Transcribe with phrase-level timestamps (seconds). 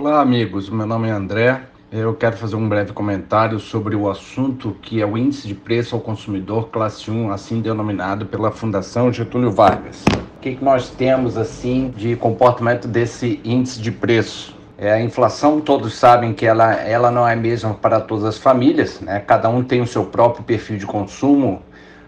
[0.00, 0.70] Olá, amigos.
[0.70, 1.60] Meu nome é André.
[1.92, 5.94] Eu quero fazer um breve comentário sobre o assunto que é o índice de preço
[5.94, 10.02] ao consumidor classe 1, assim denominado pela Fundação Getúlio Vargas.
[10.38, 14.56] O que, nós temos assim de comportamento desse índice de preço?
[14.78, 18.38] É, a inflação, todos sabem que ela, ela não é a mesma para todas as
[18.38, 19.20] famílias, né?
[19.20, 21.60] cada um tem o seu próprio perfil de consumo.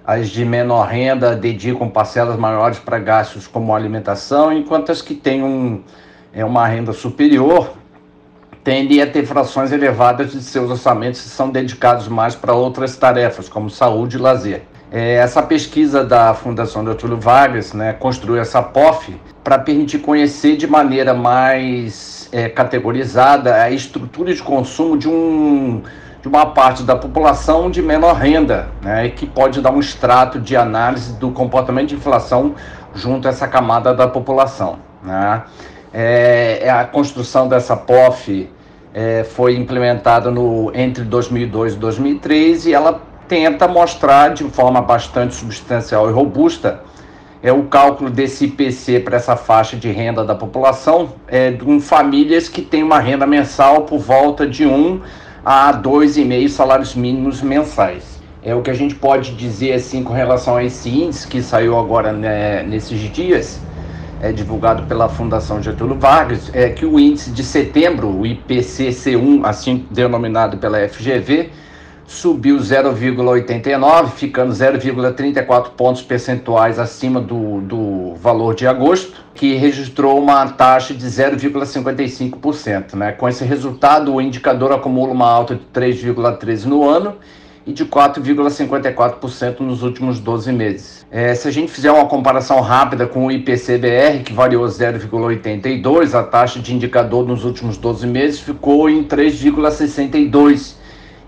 [0.02, 5.42] As de menor renda dedicam parcelas maiores para gastos como alimentação, enquanto as que têm
[5.42, 5.82] um,
[6.32, 7.81] é, uma renda superior
[8.64, 13.48] tendem a ter frações elevadas de seus orçamentos que são dedicados mais para outras tarefas,
[13.48, 14.62] como saúde e lazer.
[14.90, 20.66] É, essa pesquisa da Fundação Getúlio Vargas né, construiu essa POF para permitir conhecer de
[20.66, 25.82] maneira mais é, categorizada a estrutura de consumo de, um,
[26.20, 30.54] de uma parte da população de menor renda, né, que pode dar um extrato de
[30.54, 32.54] análise do comportamento de inflação
[32.94, 34.78] junto a essa camada da população.
[35.02, 35.42] Né.
[35.92, 38.48] É, é, a construção dessa POF
[38.94, 45.34] é, foi implementada no, entre 2002 e 2003 e ela tenta mostrar de forma bastante
[45.34, 46.82] substancial e robusta
[47.42, 52.48] é o cálculo desse IPC para essa faixa de renda da população é, de famílias
[52.48, 55.00] que têm uma renda mensal por volta de 1
[55.44, 58.22] a 2,5 salários mínimos mensais.
[58.44, 61.76] É o que a gente pode dizer assim com relação a esse índice que saiu
[61.76, 63.60] agora né, nesses dias
[64.22, 69.84] é, divulgado pela Fundação Getúlio Vargas, é que o índice de setembro, o IPCC1, assim
[69.90, 71.50] denominado pela FGV,
[72.06, 80.46] subiu 0,89, ficando 0,34 pontos percentuais acima do, do valor de agosto, que registrou uma
[80.50, 82.94] taxa de 0,55%.
[82.94, 83.12] Né?
[83.12, 87.16] Com esse resultado, o indicador acumula uma alta de 3,13 no ano
[87.66, 91.06] e de 4,54% nos últimos 12 meses.
[91.10, 96.22] É, se a gente fizer uma comparação rápida com o IPCBR, que variou 0,82, a
[96.22, 100.74] taxa de indicador nos últimos 12 meses ficou em 3,62,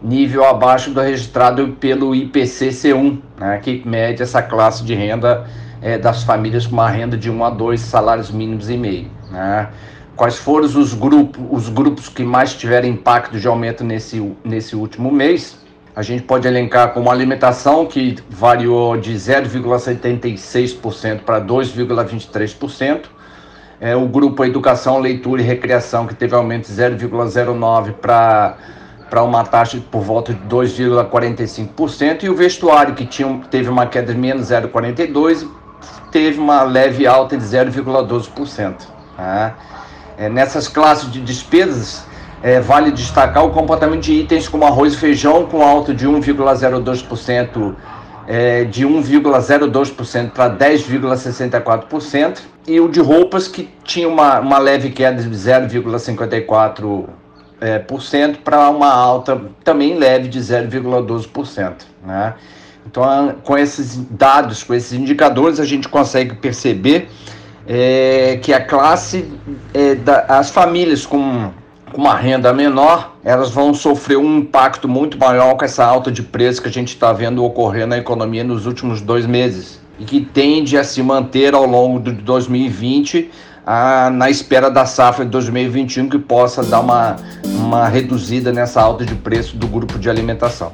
[0.02, 5.46] nível abaixo do registrado pelo IPCC1, né, que mede essa classe de renda
[5.80, 9.10] é, das famílias com uma renda de 1 a 2 salários mínimos e meio.
[9.30, 9.68] Né.
[10.16, 15.10] Quais foram os grupos, os grupos que mais tiveram impacto de aumento nesse, nesse último
[15.10, 15.63] mês?
[15.96, 23.02] A gente pode elencar como alimentação, que variou de 0,76% para 2,23%.
[23.80, 28.56] É, o grupo Educação, Leitura e Recreação, que teve aumento de 0,09% para
[29.14, 34.12] para uma taxa por volta de 2,45%, e o vestuário, que tinha, teve uma queda
[34.12, 35.48] de menos 0,42%,
[36.10, 38.74] teve uma leve alta de 0,12%.
[39.16, 39.54] Tá?
[40.16, 42.04] É, nessas classes de despesas,
[42.44, 47.74] é, vale destacar o comportamento de itens como arroz e feijão, com alta de 1,02%,
[48.28, 55.22] é, de 1,02% para 10,64%, e o de roupas, que tinha uma, uma leve queda
[55.22, 57.08] de 0,54%.
[57.60, 57.78] É,
[58.44, 61.72] para uma alta também leve de 0,12%.
[62.04, 62.34] Né?
[62.86, 67.08] Então, com esses dados, com esses indicadores, a gente consegue perceber
[67.66, 69.32] é, que a classe,
[69.72, 71.50] é, da, as famílias com
[71.94, 76.24] com uma renda menor, elas vão sofrer um impacto muito maior com essa alta de
[76.24, 80.20] preço que a gente está vendo ocorrer na economia nos últimos dois meses e que
[80.20, 83.30] tende a se manter ao longo de 2020
[83.64, 89.06] a, na espera da safra de 2021 que possa dar uma, uma reduzida nessa alta
[89.06, 90.72] de preço do grupo de alimentação.